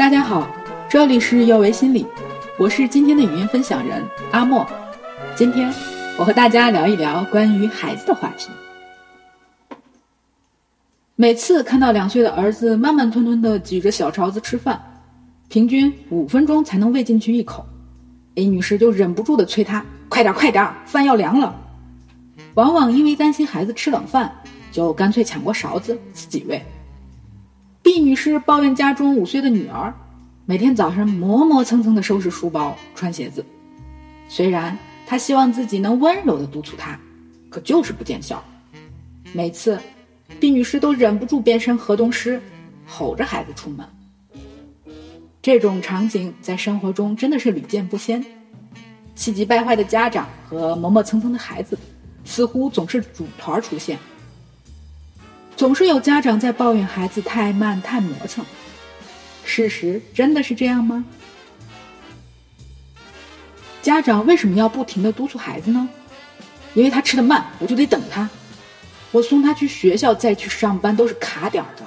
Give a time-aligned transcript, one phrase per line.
[0.00, 0.48] 大家好，
[0.88, 2.06] 这里是幼为心理，
[2.58, 4.02] 我是今天的语音分享人
[4.32, 4.66] 阿莫。
[5.36, 5.70] 今天
[6.18, 8.48] 我和大家聊一聊关于孩子的话题。
[11.16, 14.80] 每次看到两岁的儿子慢慢吞吞的举着小勺子吃饭，
[15.50, 17.66] 平均五分钟才能喂进去一口
[18.36, 21.54] ，A 女士就忍不住的催他快点快点，饭要凉了。
[22.54, 24.32] 往往因为担心孩子吃冷饭，
[24.72, 26.64] 就干脆抢过勺子自己喂。
[27.92, 29.92] 毕女士抱怨家中五岁的女儿，
[30.46, 33.44] 每天早上磨磨蹭蹭的收拾书包、穿鞋子。
[34.28, 34.78] 虽然
[35.08, 36.96] 她希望自己能温柔的督促她，
[37.48, 38.44] 可就是不见效。
[39.32, 39.76] 每次，
[40.38, 42.40] 毕女士都忍不住变身河东狮，
[42.86, 43.84] 吼着孩子出门。
[45.42, 48.24] 这种场景在生活中真的是屡见不鲜。
[49.16, 51.76] 气急败坏的家长和磨磨蹭蹭的孩子，
[52.24, 53.98] 似乎总是组团出现。
[55.60, 58.42] 总是有家长在抱怨孩子太慢、太磨蹭，
[59.44, 61.04] 事实真的是这样吗？
[63.82, 65.86] 家长为什么要不停的督促孩子呢？
[66.72, 68.26] 因为他吃的慢，我就得等他。
[69.12, 71.82] 我送他去学校再去上班都是卡点儿的。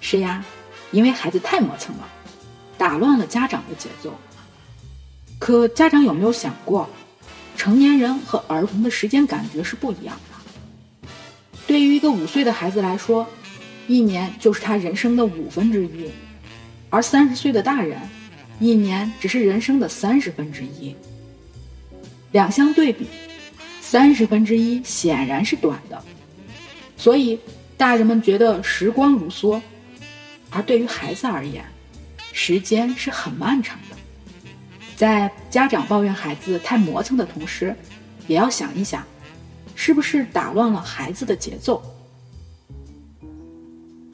[0.00, 0.42] 是呀，
[0.92, 2.08] 因为孩子太磨蹭了，
[2.78, 4.18] 打乱了家长的节奏。
[5.38, 6.88] 可家长有没有想过，
[7.54, 10.31] 成年人和儿童的时间感觉是不一样的。
[11.72, 13.26] 对于一个五岁的孩子来说，
[13.88, 16.10] 一年就是他人生的五分之一，
[16.90, 17.98] 而三十岁的大人，
[18.60, 20.94] 一年只是人生的三十分之一。
[22.32, 23.06] 两相对比，
[23.80, 25.98] 三十分之一显然是短的，
[26.98, 27.40] 所以
[27.78, 29.58] 大人们觉得时光如梭，
[30.50, 31.64] 而对于孩子而言，
[32.34, 33.96] 时间是很漫长的。
[34.94, 37.74] 在家长抱怨孩子太磨蹭的同时，
[38.26, 39.02] 也要想一想。
[39.84, 41.82] 是不是打乱了孩子的节奏？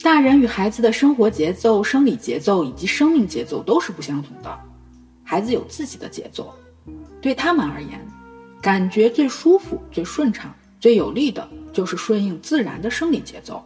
[0.02, 4.58] 大人与孩子的生活节奏、生理节奏以及生命节奏都是不相同的。
[5.22, 6.54] 孩子有自己的节奏，
[7.20, 8.00] 对他们而言，
[8.62, 13.62] 感觉最舒服、最顺畅、最有利的就是顺应自然的生理节奏。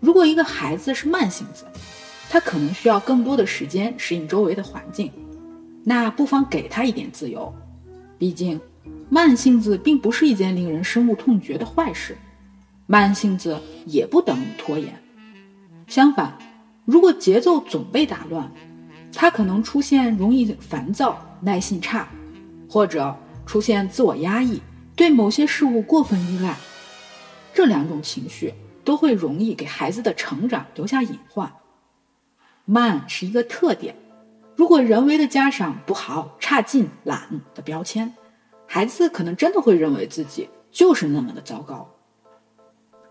[0.00, 1.64] 如果一个孩子是慢性子，
[2.28, 5.12] 他可能需要更多的时间适应周围的环境，
[5.84, 7.54] 那不妨给他一点自由，
[8.18, 8.60] 毕竟。
[9.10, 12.16] 慢性子并不是一件令人深恶痛绝的坏事，
[12.86, 14.94] 慢性子也不等于拖延。
[15.86, 16.36] 相反，
[16.84, 18.52] 如果节奏总被打乱，
[19.12, 22.06] 他可能出现容易烦躁、耐性差，
[22.68, 23.16] 或者
[23.46, 24.60] 出现自我压抑、
[24.94, 26.54] 对某些事物过分依赖。
[27.54, 28.52] 这两种情绪
[28.84, 31.50] 都会容易给孩子的成长留下隐患。
[32.66, 33.96] 慢是一个特点，
[34.54, 38.12] 如果人为的加上不好、差劲、懒的标签。
[38.70, 41.88] 孩子可能真的会认为自己就是那么的糟糕。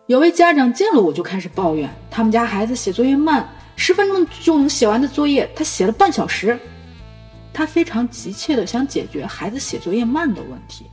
[0.06, 6.58] 有位家长见了我就开始抱怨，他们家孩子写作业慢，十分钟就能写完的作业，他写了半小时。
[7.52, 10.86] 他非常急切的想解决孩子写作业慢的问题，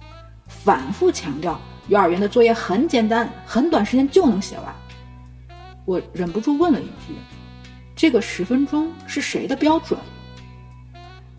[0.49, 4.75] 反复强调幼儿园的作业很简单，很短时间就能写完。
[5.85, 7.15] 我忍不住问了一句
[7.95, 10.01] ：“这个十分钟是谁的标准？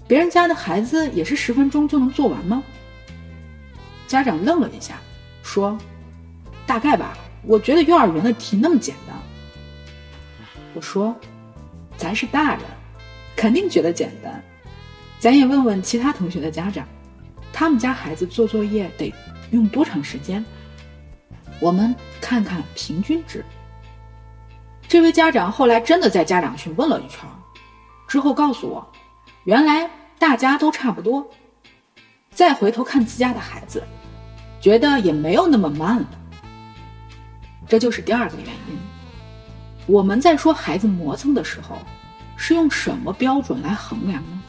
[0.08, 2.64] 别人家的孩子也是十分钟就能做完吗？”
[4.08, 5.00] 家长愣了一下，
[5.44, 5.78] 说
[6.66, 9.16] ：“大概吧，我觉得幼儿园的题那么简单。”
[10.74, 11.16] 我说
[11.98, 12.62] ：“咱是大人，
[13.36, 14.44] 肯定觉得简单。
[15.20, 16.88] 咱也问问其他同学的家长，
[17.52, 19.14] 他们家孩子做作业得
[19.52, 20.44] 用多长时间？
[21.60, 23.44] 我们看看平均值。”
[24.88, 27.22] 这位家长后来真的在家长群问了一圈，
[28.08, 28.88] 之后告诉我，
[29.46, 29.90] 原来
[30.20, 31.28] 大家都差不多。
[32.36, 33.82] 再回头看自家的孩子，
[34.60, 36.08] 觉得也没有那么慢了。
[37.66, 38.78] 这就是第二个原因。
[39.88, 41.78] 我们在说孩子磨蹭的时候，
[42.36, 44.42] 是用什么标准来衡量呢？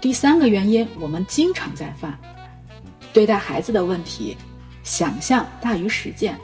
[0.00, 2.18] 第三个原因，我们经常在犯。
[3.12, 4.36] 对待孩子的问题，
[4.82, 6.38] 想象大于实践。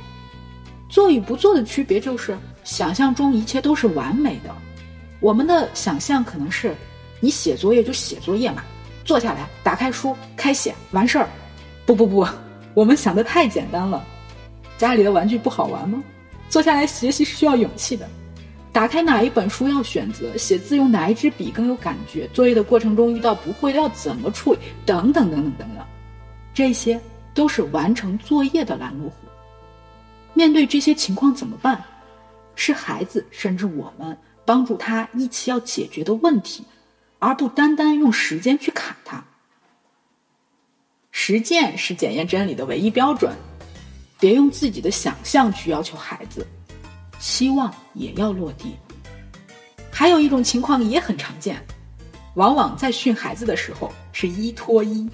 [0.91, 4.54] 做与不做的区别就是，想象中一切都是完美的。
[5.19, 6.75] 我们的想象可能是，
[7.21, 8.63] 你写作业就写作业嘛。
[9.06, 11.28] 坐下来，打开书，开写，完事儿。
[11.86, 12.26] 不不不，
[12.74, 14.04] 我们想的太简单了。
[14.76, 16.03] 家里的玩具不好玩吗？
[16.48, 18.06] 坐下来学习是需要勇气的。
[18.72, 22.28] 打开哪一本书要选择，写字用哪一支笔更有感觉。
[22.34, 24.58] 作业的过程中遇到不会要怎么处理？
[24.84, 25.86] 等等等等等等，
[26.53, 27.00] 这些
[27.32, 29.14] 都是完成作业的拦路虎。
[30.34, 31.82] 面对这些情况怎么办？
[32.56, 36.64] 是孩子甚至我们帮助他一起要解决的问题。
[37.27, 39.25] 而不单单用时间去卡它。
[41.11, 43.34] 实践是检验真理的唯一标准，
[44.21, 46.47] 别用自己的想象去要求孩子，
[47.19, 48.77] 期望也要落地。
[49.91, 51.61] 还有一种情况也很常见，
[52.37, 55.11] 往往在训孩子的时候是一拖一，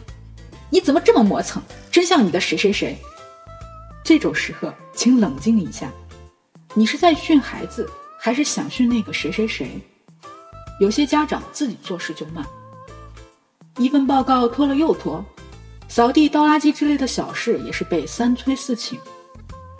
[0.69, 1.63] 你怎么这么磨蹭？
[1.91, 2.95] 真像你的谁谁谁。
[4.05, 5.91] 这种时刻，请冷静一下，
[6.75, 7.89] 你是在训孩子，
[8.21, 9.81] 还是想训那个谁谁谁？
[10.83, 12.45] 有些家长自己做事就慢，
[13.79, 15.25] 一份报告拖了又拖，
[15.87, 18.99] 扫地、倒垃圾之类的小事也是被三催四请。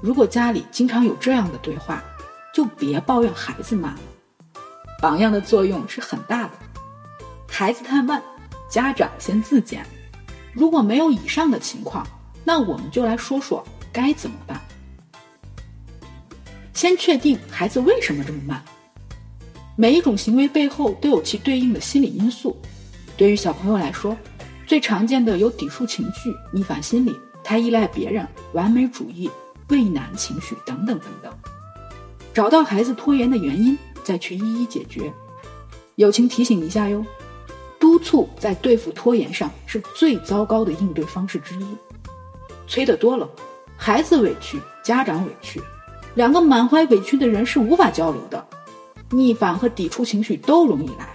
[0.01, 2.01] 如果家里经常有这样的对话，
[2.55, 4.01] 就别抱怨孩子慢了。
[5.01, 6.51] 榜样的作用是很大的，
[7.49, 8.23] 孩子太慢，
[8.71, 9.85] 家长先自检。
[10.53, 12.07] 如果没有以上的情况，
[12.45, 14.61] 那我们就来说说该怎么办。
[16.73, 18.63] 先确定孩子为什么这么慢。
[19.83, 22.57] 每一种行为背后都有其对应的心理因素。
[23.17, 24.17] 对于小朋友来说，
[24.65, 29.29] 最常见的有抵触情绪、逆反心理、太依赖别人、完美主义、
[29.71, 31.35] 畏难情绪等等等等。
[32.33, 33.77] 找到孩子拖延的原因。
[34.05, 35.13] 再去一一解决。
[35.97, 37.05] 友情提醒一下哟，
[37.81, 41.67] 督促在对付拖延上是最糟糕的应对方式之一。
[42.69, 43.29] 催得多了，
[43.77, 45.61] 孩子委屈，家长委屈，
[46.15, 48.45] 两个满怀委屈的人是无法交流的，
[49.13, 51.09] 逆反和抵触情绪都容易来。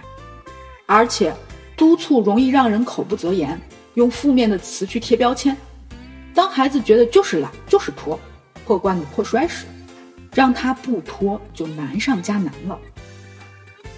[0.86, 1.34] 而且，
[1.76, 3.60] 督促容易让人口不择言，
[3.94, 5.54] 用负面的词去贴标签。
[6.34, 8.18] 当孩子觉得就是懒，就是拖，
[8.64, 9.66] 破罐子破摔时。
[10.34, 12.78] 让他不拖，就难上加难了。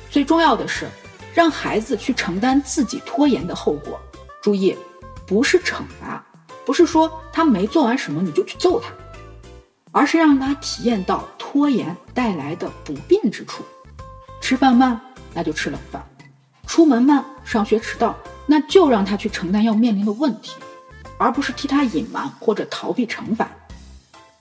[0.08, 0.88] 最重要的是，
[1.34, 4.00] 让孩子去承担自己拖延的后果。
[4.40, 4.74] 注意，
[5.26, 6.24] 不是惩罚，
[6.64, 8.88] 不是说他没做完什么你就去揍他，
[9.92, 13.62] 而是让他体验到拖延带来的不便之处。
[14.40, 15.00] 吃饭慢，
[15.34, 16.02] 那就吃冷饭；
[16.66, 18.16] 出门慢，上学迟到，
[18.46, 20.52] 那就让他去承担要面临的问题，
[21.18, 23.48] 而不是替他隐瞒或者逃避惩罚。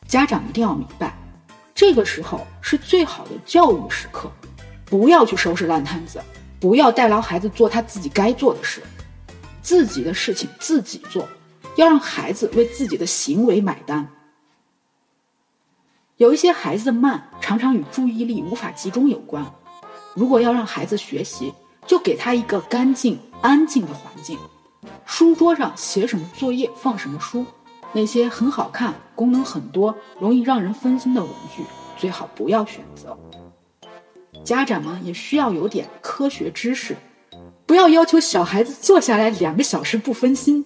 [0.07, 1.15] 家长一定要明白。
[1.75, 4.31] 这个时候是最好的教育时刻，
[4.85, 6.19] 不要去收拾烂摊子，
[6.59, 8.81] 不要代劳孩子做他自己该做的事，
[9.61, 11.27] 自己的事情自己做，
[11.75, 14.07] 要让孩子为自己的行为买单。
[16.17, 19.45] 有一些孩子的慢常常与注意力无法集中有关，
[20.15, 21.53] 如果要让孩子学习，
[21.85, 24.37] 就给他一个干净安静的环境，
[25.05, 27.45] 书桌上写什么作业放什么书。
[27.91, 31.63] 那些很好看、功能很多、容易让人分心的文具，
[31.97, 33.17] 最好不要选择。
[34.43, 36.95] 家长们也需要有点科学知识，
[37.65, 40.63] 不要要求小孩子坐下来两个小时不分心，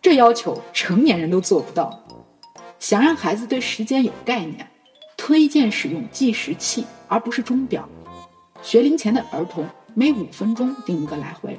[0.00, 1.98] 这要求成年人都做不到。
[2.78, 4.70] 想让孩子对时间有概念，
[5.16, 7.88] 推荐使用计时器而不是钟表。
[8.62, 11.58] 学龄前的儿童每五分钟定一个来回，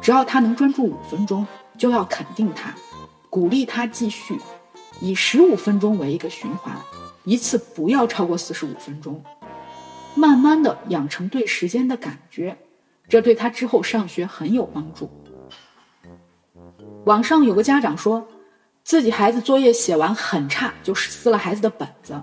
[0.00, 1.46] 只要他能专注五分钟，
[1.76, 2.74] 就要肯定他。
[3.28, 4.40] 鼓励他继续，
[5.00, 6.74] 以十五分钟为一个循环，
[7.24, 9.22] 一次不要超过四十五分钟，
[10.14, 12.56] 慢慢的养成对时间的感觉，
[13.08, 15.10] 这对他之后上学很有帮助。
[17.04, 18.26] 网上有个家长说，
[18.82, 22.20] 自己孩子作业写完很差，就撕了孩子的本子。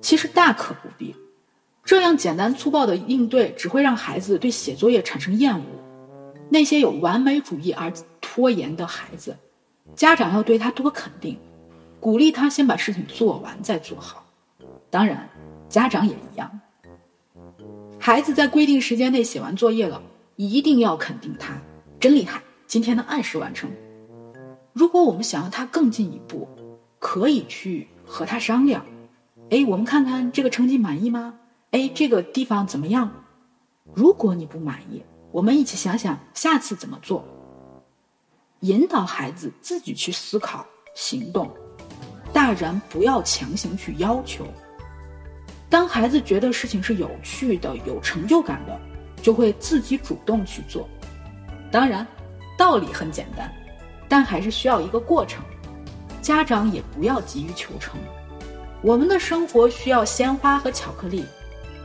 [0.00, 1.14] 其实大可不必，
[1.88, 5.64] 这样简单粗暴的应对只会让孩子对写作业产生厌恶。
[6.50, 7.90] 那些有完美主义而
[8.20, 9.34] 拖延的孩子。
[9.96, 11.38] 家长要对他多肯定，
[11.98, 14.22] 鼓励他先把事情做完再做好。
[14.90, 15.26] 当然，
[15.70, 16.60] 家长也一样。
[17.98, 20.02] 孩子在规定时间内写完作业了，
[20.36, 21.58] 一定要肯定他，
[21.98, 23.70] 真厉害，今天能按时完成。
[24.74, 26.46] 如果我们想要他更进一步，
[26.98, 28.84] 可以去和他商量。
[29.48, 31.32] 哎，我们看看这个成绩满意吗？
[31.72, 33.10] 哎，这个地方怎么样？
[33.94, 37.24] 如果你不满意，我们一起想想下次怎么做。
[38.60, 41.50] 引导孩子自己去思考、行动，
[42.32, 44.46] 大人不要强行去要求。
[45.68, 48.80] 当孩子觉得事情是有趣的、有成就感的，
[49.22, 50.88] 就会自己主动去做。
[51.70, 52.06] 当然，
[52.56, 53.52] 道理很简单，
[54.08, 55.44] 但还是需要一个过程。
[56.22, 58.00] 家长也不要急于求成。
[58.80, 61.24] 我们的生活需要鲜花和巧克力，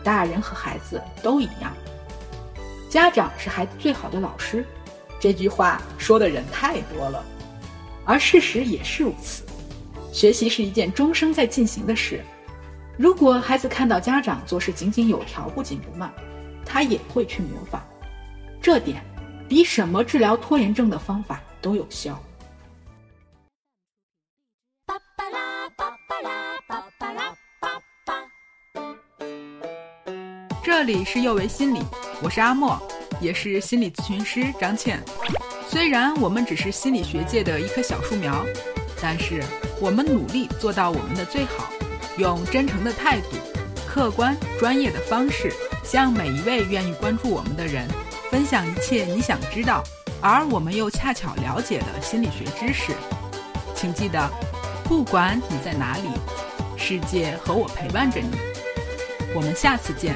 [0.03, 1.73] 大人和孩子都一样。
[2.89, 4.65] 家长是孩子最好的老师。
[5.19, 7.23] 这句话说的人太多了，
[8.03, 9.43] 而事实也是如此。
[10.11, 12.21] 学习是一件终生在进行的事。
[12.97, 16.13] 如果孩子看到家长做事井井有条、不紧不慢，
[16.65, 17.81] 他也会去模仿。
[18.61, 19.03] 这点
[19.47, 22.21] 比什么治疗拖延症的方法都有效。
[30.63, 31.81] 这里是幼为心理，
[32.21, 32.81] 我是阿莫。
[33.19, 34.97] 也是心理咨询师张倩。
[35.67, 38.45] 虽然我们只是心理学界的一棵小树苗，
[39.01, 39.43] 但是
[39.81, 41.69] 我们努力做到我们的最好，
[42.17, 43.35] 用真诚的态度、
[43.85, 45.51] 客观专业的方式
[45.83, 47.85] 向每一位愿意关注我们的人
[48.31, 49.83] 分享一切你想知道，
[50.21, 52.93] 而我们又恰巧了解的心理学知识。
[53.75, 54.29] 请记得，
[54.85, 56.07] 不管你在哪里，
[56.77, 58.29] 世界和我陪伴着你。
[59.35, 60.15] 我们下次见。